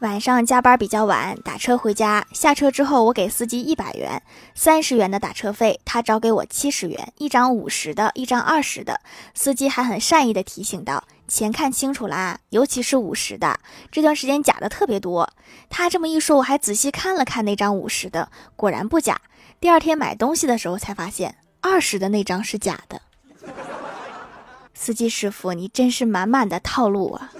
[0.00, 4.22] 晚上加班比较晚打车回家下车之后我给司机一百元
[4.54, 9.00] 三十元的打车费他找给我七十元一张五十的一张二十的
[9.34, 13.58] 司机还很善意的提醒道钱看清楚啦尤其是五十的
[13.90, 15.28] 这段时间假的特别多
[15.68, 19.20] 他这么一说我还仔细看了看那张五十的果然不假。
[19.60, 23.02] 第二天买东西的时候才发现二十的那张是假的。
[24.72, 27.32] 司机师傅你真是满满的套路啊。